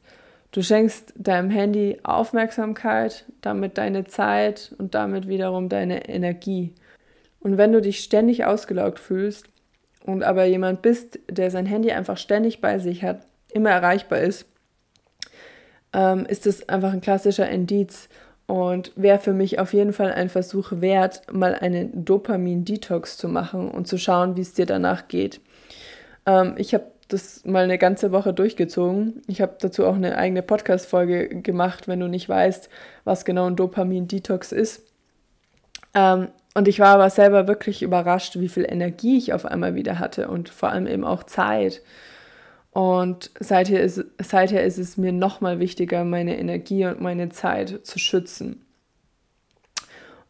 Du 0.51 0.63
schenkst 0.63 1.15
deinem 1.17 1.49
Handy 1.49 1.99
Aufmerksamkeit, 2.03 3.25
damit 3.41 3.79
deine 3.79 4.05
Zeit 4.05 4.75
und 4.79 4.95
damit 4.95 5.27
wiederum 5.27 5.71
deine 5.71 6.09
Energie. 6.09 6.75
Und 7.43 7.59
wenn 7.59 7.73
du 7.73 7.81
dich 7.81 8.01
ständig 8.01 8.45
ausgelaugt 8.45 8.99
fühlst 8.99 9.47
und 10.05 10.23
aber 10.23 10.45
jemand 10.45 10.83
bist, 10.83 11.19
der 11.29 11.51
sein 11.51 11.67
Handy 11.67 11.93
einfach 11.93 12.17
ständig 12.17 12.61
bei 12.61 12.79
sich 12.79 13.03
hat, 13.03 13.23
immer 13.53 13.71
erreichbar 13.71 14.21
ist, 14.21 14.47
ähm, 15.93 16.25
ist 16.27 16.47
es 16.47 16.69
einfach 16.69 16.93
ein 16.93 17.01
klassischer 17.01 17.49
Indiz 17.49 18.09
und 18.47 18.93
wäre 18.97 19.19
für 19.19 19.33
mich 19.33 19.59
auf 19.59 19.73
jeden 19.73 19.93
Fall 19.93 20.13
ein 20.13 20.29
Versuch 20.29 20.73
wert, 20.77 21.23
mal 21.33 21.55
einen 21.55 22.05
Dopamin-Detox 22.05 23.17
zu 23.17 23.29
machen 23.29 23.71
und 23.71 23.87
zu 23.87 23.99
schauen, 23.99 24.37
wie 24.37 24.41
es 24.41 24.55
dir 24.55 24.67
danach 24.67 25.09
geht. 25.09 25.41
Ähm, 26.27 26.55
ich 26.57 26.75
habe 26.75 26.85
das 27.09 27.45
mal 27.45 27.65
eine 27.65 27.79
ganze 27.79 28.11
Woche 28.13 28.33
durchgezogen. 28.33 29.23
Ich 29.27 29.41
habe 29.41 29.57
dazu 29.61 29.85
auch 29.87 29.95
eine 29.95 30.17
eigene 30.17 30.43
Podcast-Folge 30.43 31.29
gemacht, 31.43 31.89
wenn 31.89 32.01
du 32.01 32.09
nicht 32.09 32.29
weißt, 32.29 32.69
was 33.05 33.25
genau 33.25 33.47
ein 33.47 33.57
Dopamin-Detox 33.57 34.53
ist. 34.53 34.83
Ähm, 35.95 36.29
und 36.55 36.69
ich 36.69 36.81
war 36.81 36.89
aber 36.89 37.11
selber 37.11 37.49
wirklich 37.49 37.83
überrascht, 37.83 38.39
wie 38.39 38.49
viel 38.49 38.67
Energie 38.69 39.17
ich 39.17 39.33
auf 39.33 39.47
einmal 39.47 39.75
wieder 39.75 39.99
hatte 39.99 40.29
und 40.29 40.49
vor 40.49 40.71
allem 40.71 40.87
eben 40.87 41.05
auch 41.05 41.23
Zeit. 41.25 41.83
Und 42.73 43.31
seither 43.39 43.83
ist, 43.83 44.05
seither 44.19 44.65
ist 44.65 44.79
es 44.79 44.97
mir 44.97 45.13
nochmal 45.13 45.59
wichtiger, 45.59 46.05
meine 46.05 46.39
Energie 46.39 46.87
und 46.87 47.01
meine 47.01 47.29
Zeit 47.29 47.87
zu 47.87 47.99
schützen. 47.99 48.65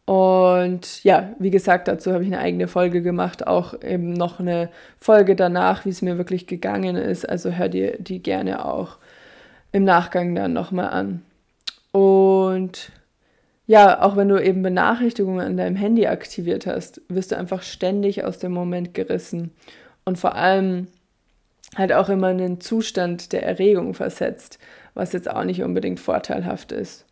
Und 0.05 1.03
ja, 1.05 1.33
wie 1.39 1.51
gesagt, 1.51 1.87
dazu 1.87 2.11
habe 2.11 2.23
ich 2.23 2.27
eine 2.27 2.39
eigene 2.39 2.67
Folge 2.67 3.01
gemacht, 3.01 3.47
auch 3.47 3.81
eben 3.81 4.11
noch 4.11 4.39
eine 4.39 4.69
Folge 4.99 5.35
danach, 5.35 5.85
wie 5.85 5.89
es 5.89 6.01
mir 6.01 6.17
wirklich 6.17 6.45
gegangen 6.45 6.97
ist. 6.97 7.27
Also 7.27 7.51
hör 7.51 7.69
dir 7.69 7.97
die 7.99 8.21
gerne 8.21 8.65
auch 8.65 8.97
im 9.71 9.85
Nachgang 9.85 10.35
dann 10.35 10.51
nochmal 10.51 10.89
an. 10.89 11.21
Und 11.91 12.91
ja, 13.65 14.01
auch 14.01 14.17
wenn 14.17 14.27
du 14.27 14.43
eben 14.43 14.61
Benachrichtigungen 14.61 15.45
an 15.45 15.57
deinem 15.57 15.75
Handy 15.75 16.07
aktiviert 16.07 16.65
hast, 16.65 17.01
wirst 17.07 17.31
du 17.31 17.37
einfach 17.37 17.61
ständig 17.61 18.23
aus 18.23 18.39
dem 18.39 18.51
Moment 18.51 18.93
gerissen. 18.93 19.51
Und 20.03 20.17
vor 20.17 20.35
allem 20.35 20.87
halt 21.75 21.93
auch 21.93 22.09
immer 22.09 22.31
in 22.31 22.41
einen 22.41 22.61
Zustand 22.61 23.31
der 23.31 23.43
Erregung 23.43 23.93
versetzt, 23.93 24.59
was 24.93 25.13
jetzt 25.13 25.29
auch 25.29 25.43
nicht 25.43 25.63
unbedingt 25.63 25.99
vorteilhaft 25.99 26.71
ist. 26.71 27.05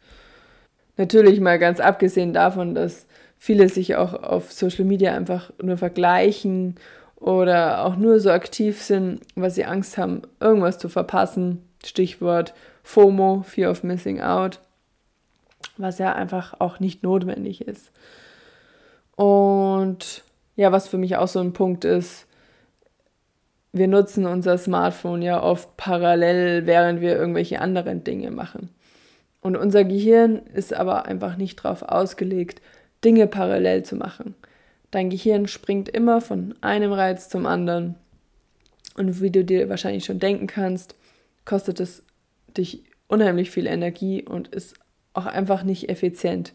Natürlich 0.98 1.40
mal 1.40 1.58
ganz 1.58 1.80
abgesehen 1.80 2.34
davon, 2.34 2.76
dass 2.76 3.08
viele 3.40 3.70
sich 3.70 3.96
auch 3.96 4.14
auf 4.14 4.52
Social 4.52 4.86
Media 4.86 5.16
einfach 5.16 5.52
nur 5.62 5.78
vergleichen 5.78 6.76
oder 7.16 7.86
auch 7.86 7.96
nur 7.96 8.20
so 8.20 8.30
aktiv 8.30 8.82
sind, 8.82 9.22
weil 9.36 9.52
sie 9.52 9.66
Angst 9.66 9.98
haben, 9.98 10.24
irgendwas 10.40 10.78
zu 10.78 10.90
verpassen. 10.90 11.64
Stichwort 11.84 12.54
FOMO, 12.84 13.44
Fear 13.48 13.72
of 13.72 13.84
Missing 13.84 14.22
Out, 14.22 14.60
was 15.78 15.98
ja 15.98 16.14
einfach 16.14 16.56
auch 16.60 16.80
nicht 16.80 17.04
notwendig 17.04 17.62
ist. 17.62 17.92
Und 19.16 20.24
ja, 20.56 20.72
was 20.72 20.88
für 20.88 20.98
mich 20.98 21.16
auch 21.18 21.28
so 21.28 21.40
ein 21.40 21.54
Punkt 21.54 21.86
ist, 21.86 22.28
wir 23.74 23.88
nutzen 23.88 24.26
unser 24.26 24.58
Smartphone 24.58 25.22
ja 25.22 25.42
oft 25.42 25.78
parallel, 25.78 26.66
während 26.66 27.02
wir 27.02 27.16
irgendwelche 27.16 27.62
anderen 27.62 28.04
Dinge 28.04 28.32
machen. 28.32 28.70
Und 29.40 29.56
unser 29.56 29.84
Gehirn 29.84 30.38
ist 30.54 30.74
aber 30.74 31.06
einfach 31.06 31.38
nicht 31.38 31.64
darauf 31.64 31.82
ausgelegt, 31.82 32.62
Dinge 33.04 33.28
parallel 33.28 33.84
zu 33.84 33.96
machen. 33.96 34.36
Dein 34.92 35.10
Gehirn 35.10 35.48
springt 35.48 35.90
immer 35.90 36.22
von 36.22 36.54
einem 36.62 36.92
Reiz 36.92 37.30
zum 37.30 37.46
anderen. 37.46 37.96
Und 38.96 39.22
wie 39.22 39.32
du 39.32 39.44
dir 39.44 39.70
wahrscheinlich 39.70 40.06
schon 40.06 40.20
denken 40.20 40.48
kannst, 40.48 40.96
kostet 41.46 41.80
es 41.80 42.04
dich 42.58 42.84
unheimlich 43.08 43.52
viel 43.52 43.68
Energie 43.68 44.24
und 44.24 44.50
ist 44.50 44.76
auch 45.14 45.26
einfach 45.26 45.64
nicht 45.64 45.90
effizient. 45.90 46.54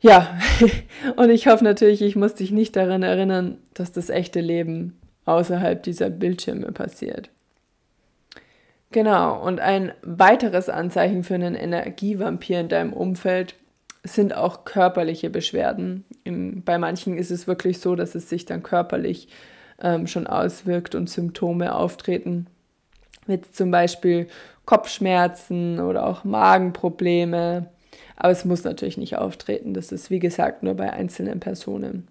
Ja, 0.00 0.38
und 1.16 1.30
ich 1.30 1.46
hoffe 1.46 1.64
natürlich, 1.64 2.02
ich 2.02 2.16
muss 2.16 2.34
dich 2.34 2.50
nicht 2.50 2.76
daran 2.76 3.02
erinnern, 3.02 3.58
dass 3.72 3.92
das 3.92 4.10
echte 4.10 4.40
Leben 4.40 4.98
außerhalb 5.24 5.82
dieser 5.82 6.10
Bildschirme 6.10 6.72
passiert. 6.72 7.30
Genau, 8.90 9.42
und 9.42 9.60
ein 9.60 9.92
weiteres 10.02 10.68
Anzeichen 10.68 11.24
für 11.24 11.34
einen 11.34 11.56
Energievampir 11.56 12.60
in 12.60 12.68
deinem 12.68 12.92
Umfeld 12.92 13.56
sind 14.04 14.36
auch 14.36 14.64
körperliche 14.64 15.30
Beschwerden. 15.30 16.04
bei 16.24 16.78
manchen 16.78 17.16
ist 17.16 17.30
es 17.30 17.46
wirklich 17.46 17.80
so, 17.80 17.96
dass 17.96 18.14
es 18.14 18.28
sich 18.28 18.44
dann 18.44 18.62
körperlich 18.62 19.28
ähm, 19.82 20.06
schon 20.06 20.26
auswirkt 20.26 20.94
und 20.94 21.10
Symptome 21.10 21.74
auftreten, 21.74 22.46
mit 23.26 23.56
zum 23.56 23.70
Beispiel 23.70 24.28
Kopfschmerzen 24.64 25.80
oder 25.80 26.06
auch 26.06 26.24
Magenprobleme. 26.24 27.68
Aber 28.16 28.30
es 28.30 28.44
muss 28.44 28.64
natürlich 28.64 28.96
nicht 28.96 29.16
auftreten. 29.16 29.74
Das 29.74 29.92
ist, 29.92 30.10
wie 30.10 30.20
gesagt, 30.20 30.62
nur 30.62 30.74
bei 30.74 30.92
einzelnen 30.92 31.40
Personen. 31.40 32.08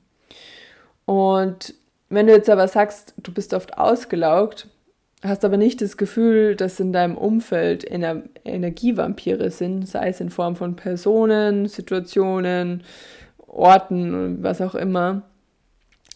Und 1.06 1.74
wenn 2.10 2.28
du 2.28 2.34
jetzt 2.34 2.50
aber 2.50 2.68
sagst, 2.68 3.14
du 3.18 3.34
bist 3.34 3.54
oft 3.54 3.78
ausgelaugt, 3.78 4.68
hast 5.24 5.46
aber 5.46 5.58
nicht 5.58 5.82
das 5.82 5.98
Gefühl, 5.98 6.56
dass 6.56 6.80
in 6.80 6.94
deinem 6.94 7.18
Umfeld 7.18 7.84
Ener 7.86 8.24
Energievampire 8.44 9.50
sind, 9.50 9.88
sei 9.88 10.10
es 10.10 10.20
in 10.20 10.30
Form 10.30 10.56
von 10.56 10.76
Personen, 10.76 11.68
Situationen, 11.68 12.84
Orten, 13.48 14.44
was 14.44 14.62
auch 14.62 14.76
immer, 14.76 15.24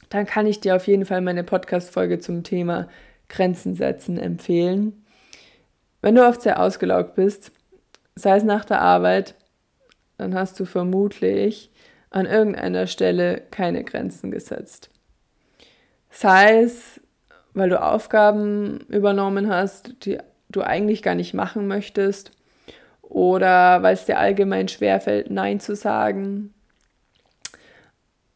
dann 0.09 0.25
kann 0.25 0.47
ich 0.47 0.59
dir 0.59 0.75
auf 0.75 0.87
jeden 0.87 1.05
Fall 1.05 1.21
meine 1.21 1.43
Podcast-Folge 1.43 2.19
zum 2.19 2.43
Thema 2.43 2.87
Grenzen 3.29 3.75
setzen 3.75 4.17
empfehlen. 4.17 5.03
Wenn 6.07 6.15
du 6.15 6.25
oft 6.25 6.41
sehr 6.41 6.61
ausgelaugt 6.61 7.15
bist, 7.15 7.51
sei 8.15 8.37
es 8.37 8.45
nach 8.45 8.63
der 8.63 8.79
Arbeit, 8.79 9.35
dann 10.17 10.35
hast 10.35 10.57
du 10.57 10.63
vermutlich 10.63 11.69
an 12.11 12.25
irgendeiner 12.25 12.87
Stelle 12.87 13.41
keine 13.51 13.83
Grenzen 13.83 14.31
gesetzt. 14.31 14.89
Sei 16.09 16.61
es, 16.61 17.01
weil 17.53 17.67
du 17.67 17.81
Aufgaben 17.83 18.85
übernommen 18.87 19.49
hast, 19.49 20.05
die 20.05 20.17
du 20.47 20.61
eigentlich 20.61 21.03
gar 21.03 21.13
nicht 21.13 21.33
machen 21.33 21.67
möchtest, 21.67 22.31
oder 23.01 23.83
weil 23.83 23.93
es 23.93 24.05
dir 24.05 24.17
allgemein 24.17 24.69
schwerfällt, 24.69 25.29
Nein 25.29 25.59
zu 25.59 25.75
sagen. 25.75 26.53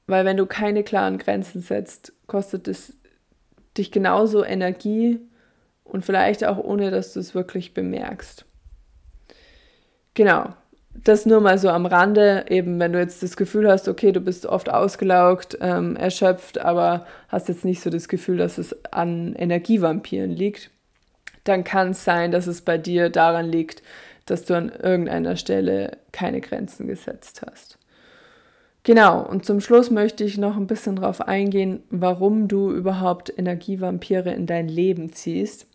Weil 0.07 0.25
wenn 0.25 0.35
du 0.35 0.45
keine 0.45 0.83
klaren 0.83 1.17
Grenzen 1.17 1.61
setzt, 1.61 2.11
kostet 2.27 2.67
es 2.67 2.97
dich 3.77 3.93
genauso 3.93 4.43
Energie 4.43 5.21
und 5.91 6.05
vielleicht 6.05 6.43
auch 6.43 6.57
ohne, 6.57 6.91
dass 6.91 7.13
du 7.13 7.19
es 7.19 7.35
wirklich 7.35 7.73
bemerkst. 7.73 8.45
Genau 10.13 10.53
das 10.93 11.25
nur 11.25 11.41
mal 11.41 11.57
so 11.57 11.69
am 11.69 11.85
Rande, 11.85 12.45
eben 12.49 12.79
wenn 12.79 12.93
du 12.93 12.99
jetzt 12.99 13.23
das 13.23 13.37
Gefühl 13.37 13.69
hast, 13.69 13.87
okay, 13.87 14.11
du 14.11 14.19
bist 14.19 14.45
oft 14.45 14.69
ausgelaugt, 14.69 15.57
ähm, 15.61 15.95
erschöpft, 15.95 16.59
aber 16.59 17.05
hast 17.29 17.47
jetzt 17.47 17.65
nicht 17.65 17.81
so 17.81 17.89
das 17.89 18.07
Gefühl, 18.07 18.37
dass 18.37 18.57
es 18.57 18.75
an 18.91 19.33
Energievampiren 19.35 20.31
liegt, 20.31 20.69
dann 21.43 21.63
kann 21.63 21.91
es 21.91 22.03
sein, 22.03 22.31
dass 22.31 22.45
es 22.47 22.61
bei 22.61 22.77
dir 22.77 23.09
daran 23.09 23.49
liegt, 23.49 23.81
dass 24.25 24.45
du 24.45 24.53
an 24.53 24.69
irgendeiner 24.69 25.37
Stelle 25.37 25.97
keine 26.11 26.41
Grenzen 26.41 26.87
gesetzt 26.87 27.41
hast. 27.45 27.77
Genau, 28.83 29.23
und 29.23 29.45
zum 29.45 29.61
Schluss 29.61 29.91
möchte 29.91 30.23
ich 30.23 30.37
noch 30.37 30.57
ein 30.57 30.67
bisschen 30.67 30.97
darauf 30.97 31.21
eingehen, 31.21 31.83
warum 31.89 32.47
du 32.47 32.71
überhaupt 32.71 33.31
Energievampire 33.35 34.31
in 34.31 34.47
dein 34.47 34.67
Leben 34.67 35.13
ziehst. 35.13 35.67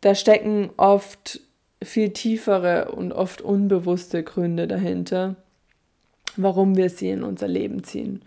Da 0.00 0.14
stecken 0.14 0.70
oft 0.76 1.40
viel 1.82 2.10
tiefere 2.10 2.92
und 2.92 3.12
oft 3.12 3.40
unbewusste 3.40 4.22
Gründe 4.22 4.68
dahinter, 4.68 5.36
warum 6.36 6.76
wir 6.76 6.90
sie 6.90 7.10
in 7.10 7.22
unser 7.22 7.48
Leben 7.48 7.84
ziehen. 7.84 8.22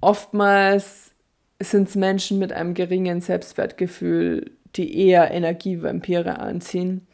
Oftmals 0.00 1.12
sind 1.60 1.88
es 1.88 1.94
Menschen 1.94 2.38
mit 2.38 2.52
einem 2.52 2.74
geringen 2.74 3.20
Selbstwertgefühl, 3.20 4.50
die 4.76 5.06
eher 5.06 5.30
Energievampire 5.30 6.38
anziehen, 6.38 7.06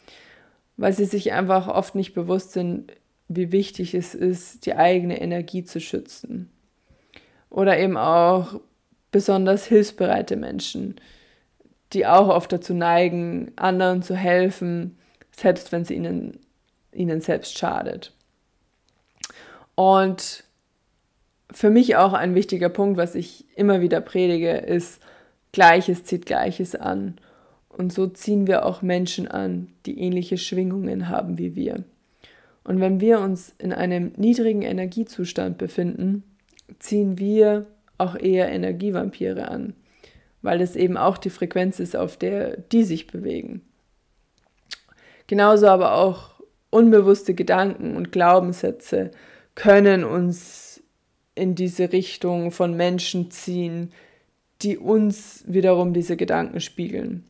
weil 0.77 0.93
sie 0.93 1.05
sich 1.05 1.33
einfach 1.33 1.69
oft 1.69 1.95
nicht 1.95 2.15
bewusst 2.15 2.53
sind, 2.53 2.93
wie 3.29 3.53
wichtig 3.53 3.95
es 3.95 4.15
ist, 4.15 4.65
die 4.65 4.75
eigene 4.75 5.21
Energie 5.21 5.65
zu 5.65 5.81
schützen. 5.81 6.51
Oder 7.51 7.79
eben 7.79 7.97
auch 7.97 8.61
besonders 9.11 9.67
hilfsbereite 9.67 10.37
Menschen, 10.37 10.97
die 11.93 12.07
auch 12.07 12.29
oft 12.29 12.53
dazu 12.53 12.75
neigen, 12.75 13.53
anderen 13.57 14.03
zu 14.03 14.15
helfen, 14.15 14.99
selbst 15.31 15.73
wenn 15.73 15.83
es 15.83 15.91
ihnen, 15.91 16.39
ihnen 16.93 17.21
selbst 17.21 17.59
schadet. 17.59 18.13
Und 19.75 20.45
für 21.51 21.71
mich 21.71 21.97
auch 21.97 22.13
ein 22.13 22.35
wichtiger 22.35 22.69
Punkt, 22.69 22.99
was 22.99 23.15
ich 23.15 23.47
immer 23.57 23.81
wieder 23.81 24.01
predige, 24.01 24.51
ist, 24.51 25.01
Gleiches 25.53 26.05
zieht 26.05 26.27
Gleiches 26.27 26.75
an. 26.75 27.19
Und 27.69 27.93
so 27.93 28.07
ziehen 28.07 28.47
wir 28.47 28.67
auch 28.67 28.83
Menschen 28.83 29.29
an, 29.29 29.69
die 29.87 29.99
ähnliche 30.01 30.37
Schwingungen 30.37 31.09
haben 31.09 31.39
wie 31.39 31.55
wir. 31.55 31.85
Und 32.65 32.81
wenn 32.81 33.01
wir 33.01 33.21
uns 33.21 33.55
in 33.59 33.73
einem 33.73 34.13
niedrigen 34.17 34.63
Energiezustand 34.63 35.57
befinden, 35.57 36.23
ziehen 36.81 37.19
wir 37.19 37.67
auch 37.97 38.15
eher 38.15 38.51
Energievampire 38.51 39.49
an, 39.49 39.75
weil 40.49 40.63
es 40.63 40.77
eben 40.77 40.97
auch 40.97 41.19
die 41.19 41.29
Frequenz 41.29 41.79
ist, 41.79 41.95
auf 41.95 42.17
der 42.17 42.57
die 42.57 42.83
sich 42.83 43.07
bewegen. 43.07 43.61
Genauso 45.27 45.67
aber 45.67 45.93
auch 45.97 46.41
unbewusste 46.71 47.35
Gedanken 47.35 47.97
und 47.97 48.13
Glaubenssätze 48.13 49.11
können 49.55 50.05
uns 50.05 50.83
in 51.35 51.55
diese 51.55 51.93
Richtung 51.93 52.51
von 52.51 52.75
Menschen 52.79 53.31
ziehen, 53.31 53.93
die 54.63 54.79
uns 54.79 55.45
wiederum 55.47 55.93
diese 55.93 56.17
Gedanken 56.17 56.61
spiegeln. 56.61 57.25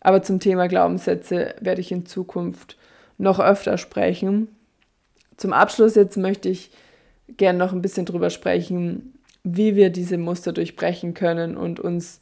Aber 0.00 0.24
zum 0.24 0.40
Thema 0.40 0.66
Glaubenssätze 0.66 1.54
werde 1.60 1.80
ich 1.80 1.92
in 1.92 2.04
Zukunft 2.04 2.76
noch 3.16 3.38
öfter 3.38 3.78
sprechen, 3.78 4.48
zum 5.36 5.52
Abschluss 5.52 5.94
jetzt 5.94 6.16
möchte 6.16 6.48
ich 6.48 6.72
gerne 7.28 7.60
noch 7.60 7.72
ein 7.72 7.80
bisschen 7.80 8.06
drüber 8.06 8.28
sprechen, 8.28 9.19
wie 9.44 9.76
wir 9.76 9.90
diese 9.90 10.18
Muster 10.18 10.52
durchbrechen 10.52 11.14
können 11.14 11.56
und 11.56 11.80
uns 11.80 12.20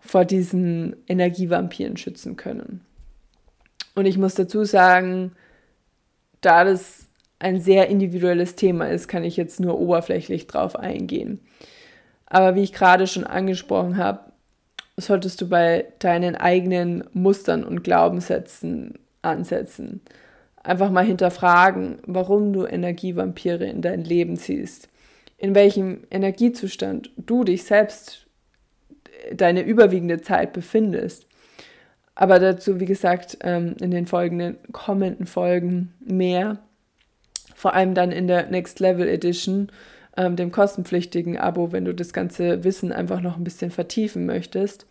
vor 0.00 0.24
diesen 0.24 0.96
Energievampiren 1.08 1.96
schützen 1.96 2.36
können. 2.36 2.80
Und 3.94 4.06
ich 4.06 4.18
muss 4.18 4.34
dazu 4.34 4.64
sagen, 4.64 5.32
da 6.40 6.64
das 6.64 7.06
ein 7.38 7.60
sehr 7.60 7.88
individuelles 7.88 8.54
Thema 8.54 8.88
ist, 8.88 9.08
kann 9.08 9.24
ich 9.24 9.36
jetzt 9.36 9.60
nur 9.60 9.78
oberflächlich 9.78 10.46
drauf 10.46 10.76
eingehen. 10.76 11.40
Aber 12.26 12.54
wie 12.54 12.62
ich 12.62 12.72
gerade 12.72 13.06
schon 13.06 13.24
angesprochen 13.24 13.96
habe, 13.96 14.32
solltest 14.96 15.40
du 15.40 15.48
bei 15.48 15.86
deinen 15.98 16.36
eigenen 16.36 17.04
Mustern 17.12 17.64
und 17.64 17.82
Glaubenssätzen 17.82 18.98
ansetzen 19.22 20.00
einfach 20.64 20.90
mal 20.90 21.04
hinterfragen, 21.04 21.98
warum 22.06 22.52
du 22.52 22.66
Energievampire 22.66 23.66
in 23.66 23.82
dein 23.82 24.02
Leben 24.02 24.36
ziehst, 24.36 24.88
in 25.44 25.54
welchem 25.54 26.04
Energiezustand 26.10 27.10
du 27.18 27.44
dich 27.44 27.64
selbst 27.64 28.26
deine 29.30 29.60
überwiegende 29.60 30.22
Zeit 30.22 30.54
befindest. 30.54 31.26
Aber 32.14 32.38
dazu, 32.38 32.80
wie 32.80 32.86
gesagt, 32.86 33.36
ähm, 33.42 33.76
in 33.78 33.90
den 33.90 34.06
folgenden 34.06 34.56
kommenden 34.72 35.26
Folgen 35.26 35.92
mehr. 36.00 36.60
Vor 37.54 37.74
allem 37.74 37.92
dann 37.94 38.10
in 38.10 38.26
der 38.26 38.46
Next 38.46 38.80
Level 38.80 39.06
Edition, 39.06 39.70
ähm, 40.16 40.34
dem 40.34 40.50
kostenpflichtigen 40.50 41.36
Abo, 41.36 41.72
wenn 41.72 41.84
du 41.84 41.94
das 41.94 42.14
ganze 42.14 42.64
Wissen 42.64 42.90
einfach 42.90 43.20
noch 43.20 43.36
ein 43.36 43.44
bisschen 43.44 43.70
vertiefen 43.70 44.24
möchtest. 44.24 44.86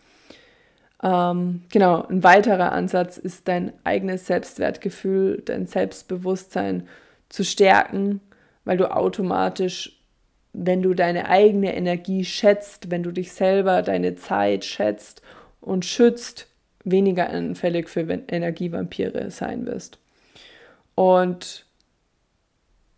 Ähm, 1.02 1.62
genau, 1.72 2.06
ein 2.06 2.22
weiterer 2.22 2.70
Ansatz 2.70 3.18
ist 3.18 3.48
dein 3.48 3.72
eigenes 3.82 4.26
Selbstwertgefühl, 4.26 5.42
dein 5.44 5.66
Selbstbewusstsein 5.66 6.86
zu 7.28 7.42
stärken, 7.42 8.20
weil 8.64 8.76
du 8.76 8.94
automatisch, 8.94 9.98
wenn 10.54 10.82
du 10.82 10.94
deine 10.94 11.28
eigene 11.28 11.74
Energie 11.74 12.24
schätzt, 12.24 12.90
wenn 12.90 13.02
du 13.02 13.10
dich 13.10 13.32
selber, 13.32 13.82
deine 13.82 14.14
Zeit 14.14 14.64
schätzt 14.64 15.20
und 15.60 15.84
schützt, 15.84 16.46
weniger 16.84 17.28
anfällig 17.28 17.88
für 17.88 18.00
Energievampire 18.00 19.30
sein 19.30 19.66
wirst. 19.66 19.98
Und 20.94 21.66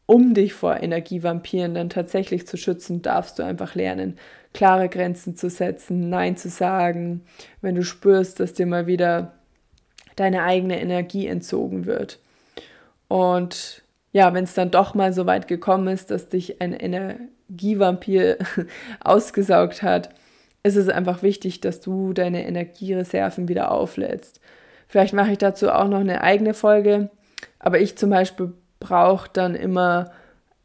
um 0.05 0.35
dich 0.35 0.53
vor 0.53 0.83
Energievampiren 0.83 1.75
dann 1.75 1.89
tatsächlich 1.89 2.47
zu 2.47 2.57
schützen, 2.57 3.03
darfst 3.03 3.39
du 3.39 3.43
einfach 3.43 3.75
lernen, 3.75 4.19
klare 4.53 4.89
Grenzen 4.89 5.35
zu 5.35 5.49
setzen, 5.49 6.11
Nein 6.11 6.37
zu 6.37 6.49
sagen, 6.49 7.23
wenn 7.63 7.75
du 7.75 7.83
spürst, 7.83 8.39
dass 8.39 8.53
dir 8.53 8.67
mal 8.67 8.87
wieder 8.87 9.33
deine 10.15 10.43
eigene 10.43 10.81
Energie 10.81 11.27
entzogen 11.27 11.87
wird. 11.87 12.19
Und 13.09 13.83
ja, 14.13 14.35
wenn 14.35 14.45
es 14.45 14.55
dann 14.55 14.71
doch 14.71 14.95
mal 14.95 15.13
so 15.13 15.27
weit 15.27 15.49
gekommen 15.49 15.89
ist, 15.89 16.11
dass 16.11 16.29
dich 16.29 16.61
ein 16.61 16.73
Energievampir 17.49 18.39
ausgesaugt 19.01 19.83
hat, 19.83 20.11
ist 20.63 20.77
es 20.77 20.89
einfach 20.89 21.23
wichtig, 21.23 21.61
dass 21.61 21.81
du 21.81 22.13
deine 22.13 22.47
Energiereserven 22.47 23.49
wieder 23.49 23.71
auflädst. 23.71 24.41
Vielleicht 24.89 25.15
mache 25.15 25.33
ich 25.33 25.39
dazu 25.39 25.71
auch 25.71 25.89
noch 25.89 26.01
eine 26.01 26.23
eigene 26.23 26.55
Folge, 26.55 27.11
aber 27.59 27.81
ich 27.81 27.97
zum 27.97 28.11
Beispiel 28.11 28.53
brauche 28.81 29.29
dann 29.33 29.55
immer 29.55 30.11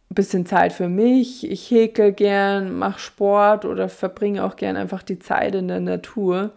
ein 0.09 0.15
bisschen 0.15 0.45
Zeit 0.45 0.73
für 0.73 0.89
mich. 0.89 1.49
Ich 1.49 1.69
häkel 1.71 2.11
gern, 2.11 2.77
mache 2.77 2.99
Sport 2.99 3.65
oder 3.65 3.89
verbringe 3.89 4.43
auch 4.43 4.55
gern 4.55 4.75
einfach 4.75 5.03
die 5.03 5.19
Zeit 5.19 5.55
in 5.55 5.67
der 5.67 5.79
Natur. 5.79 6.51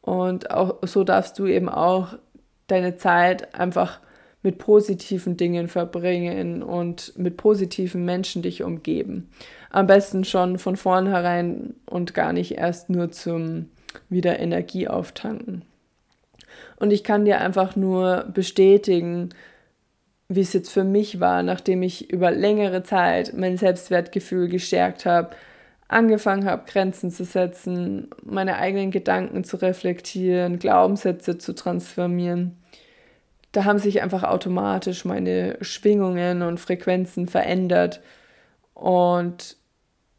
Und 0.00 0.50
auch 0.50 0.78
so 0.82 1.04
darfst 1.04 1.38
du 1.38 1.46
eben 1.46 1.68
auch 1.68 2.14
deine 2.66 2.96
Zeit 2.96 3.54
einfach 3.54 4.00
mit 4.42 4.58
positiven 4.58 5.36
Dingen 5.36 5.68
verbringen 5.68 6.62
und 6.62 7.12
mit 7.16 7.36
positiven 7.36 8.04
Menschen 8.04 8.42
dich 8.42 8.62
umgeben. 8.62 9.28
Am 9.70 9.86
besten 9.86 10.24
schon 10.24 10.58
von 10.58 10.76
vornherein 10.76 11.74
und 11.86 12.14
gar 12.14 12.32
nicht 12.32 12.52
erst 12.52 12.88
nur 12.88 13.10
zum 13.10 13.66
wieder 14.08 14.38
Energie 14.38 14.88
auftanken. 14.88 15.62
Und 16.76 16.92
ich 16.92 17.04
kann 17.04 17.24
dir 17.24 17.40
einfach 17.40 17.76
nur 17.76 18.26
bestätigen, 18.32 19.30
wie 20.28 20.40
es 20.40 20.52
jetzt 20.52 20.70
für 20.70 20.84
mich 20.84 21.20
war, 21.20 21.42
nachdem 21.42 21.82
ich 21.82 22.10
über 22.10 22.30
längere 22.30 22.82
Zeit 22.82 23.32
mein 23.34 23.56
Selbstwertgefühl 23.56 24.48
gestärkt 24.48 25.06
habe, 25.06 25.30
angefangen 25.88 26.44
habe, 26.44 26.70
Grenzen 26.70 27.10
zu 27.10 27.24
setzen, 27.24 28.08
meine 28.22 28.56
eigenen 28.58 28.90
Gedanken 28.90 29.42
zu 29.42 29.56
reflektieren, 29.56 30.58
Glaubenssätze 30.58 31.38
zu 31.38 31.54
transformieren. 31.54 32.56
Da 33.52 33.64
haben 33.64 33.78
sich 33.78 34.02
einfach 34.02 34.24
automatisch 34.24 35.04
meine 35.04 35.56
Schwingungen 35.62 36.42
und 36.42 36.60
Frequenzen 36.60 37.28
verändert. 37.28 38.00
Und 38.74 39.56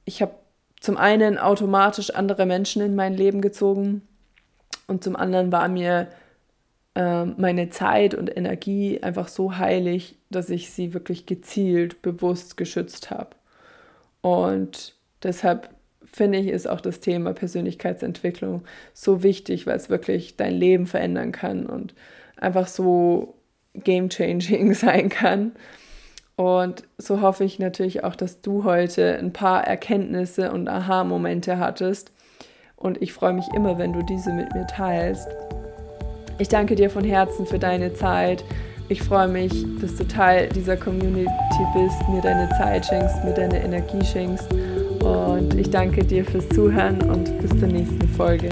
ich 0.05 0.21
habe 0.21 0.33
zum 0.79 0.97
einen 0.97 1.37
automatisch 1.37 2.09
andere 2.11 2.45
Menschen 2.45 2.81
in 2.81 2.95
mein 2.95 3.13
Leben 3.13 3.41
gezogen 3.41 4.01
und 4.87 5.03
zum 5.03 5.15
anderen 5.15 5.51
war 5.51 5.67
mir 5.67 6.07
ähm, 6.95 7.35
meine 7.37 7.69
Zeit 7.69 8.15
und 8.15 8.35
Energie 8.35 9.01
einfach 9.03 9.27
so 9.27 9.57
heilig, 9.57 10.17
dass 10.29 10.49
ich 10.49 10.71
sie 10.71 10.93
wirklich 10.93 11.25
gezielt, 11.25 12.01
bewusst 12.01 12.57
geschützt 12.57 13.11
habe. 13.11 13.35
Und 14.21 14.95
deshalb 15.21 15.69
finde 16.03 16.39
ich, 16.39 16.47
ist 16.47 16.67
auch 16.67 16.81
das 16.81 16.99
Thema 16.99 17.33
Persönlichkeitsentwicklung 17.33 18.63
so 18.93 19.21
wichtig, 19.21 19.67
weil 19.67 19.77
es 19.77 19.89
wirklich 19.89 20.37
dein 20.37 20.55
Leben 20.55 20.87
verändern 20.87 21.31
kann 21.31 21.67
und 21.67 21.93
einfach 22.39 22.67
so 22.67 23.35
game-changing 23.75 24.73
sein 24.73 25.09
kann. 25.09 25.53
Und 26.35 26.83
so 26.97 27.21
hoffe 27.21 27.43
ich 27.43 27.59
natürlich 27.59 28.03
auch, 28.03 28.15
dass 28.15 28.41
du 28.41 28.63
heute 28.63 29.17
ein 29.17 29.33
paar 29.33 29.65
Erkenntnisse 29.67 30.51
und 30.51 30.69
Aha-Momente 30.69 31.59
hattest. 31.59 32.13
Und 32.77 33.01
ich 33.01 33.11
freue 33.11 33.33
mich 33.33 33.49
immer, 33.53 33.77
wenn 33.77 33.91
du 33.91 34.01
diese 34.03 34.31
mit 34.31 34.53
mir 34.53 34.65
teilst. 34.65 35.27
Ich 36.37 36.47
danke 36.47 36.75
dir 36.75 36.89
von 36.89 37.03
Herzen 37.03 37.45
für 37.45 37.59
deine 37.59 37.93
Zeit. 37.93 38.45
Ich 38.87 39.03
freue 39.03 39.27
mich, 39.27 39.51
dass 39.81 39.97
du 39.97 40.07
Teil 40.07 40.47
dieser 40.47 40.77
Community 40.77 41.29
bist, 41.73 42.07
mir 42.07 42.21
deine 42.21 42.49
Zeit 42.57 42.85
schenkst, 42.85 43.23
mir 43.25 43.33
deine 43.33 43.61
Energie 43.61 44.03
schenkst. 44.05 44.47
Und 45.03 45.55
ich 45.59 45.69
danke 45.69 46.05
dir 46.05 46.23
fürs 46.23 46.47
Zuhören 46.49 47.01
und 47.03 47.37
bis 47.41 47.49
zur 47.59 47.67
nächsten 47.67 48.07
Folge. 48.07 48.49